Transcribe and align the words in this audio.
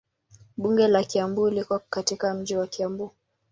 Bunge 0.57 0.87
la 0.87 1.03
Kiambu 1.03 1.49
liko 1.49 1.79
katika 1.89 2.33
mji 2.33 2.55
wa 2.55 2.67
Kiambu. 2.67 3.11